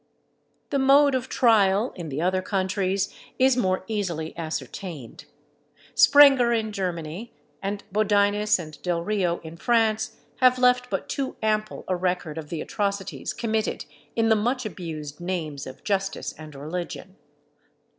The 0.71 0.79
mode 0.79 1.13
of 1.13 1.29
trial 1.29 1.93
in 1.95 2.09
the 2.09 2.23
other 2.23 2.41
countries 2.41 3.13
is 3.37 3.55
more 3.55 3.83
easily 3.87 4.35
ascertained. 4.35 5.25
Sprenger 5.93 6.51
in 6.59 6.71
Germany, 6.71 7.33
and 7.61 7.83
Bodinus 7.93 8.57
and 8.57 8.81
Delrio 8.81 9.39
in 9.43 9.57
France, 9.57 10.15
have 10.37 10.57
left 10.57 10.89
but 10.89 11.07
too 11.07 11.35
ample 11.43 11.85
a 11.87 11.95
record 11.95 12.39
of 12.39 12.49
the 12.49 12.61
atrocities 12.61 13.31
committed 13.31 13.85
in 14.15 14.29
the 14.29 14.35
much 14.35 14.65
abused 14.65 15.21
names 15.21 15.67
of 15.67 15.83
justice 15.83 16.33
and 16.33 16.55
religion. 16.55 17.15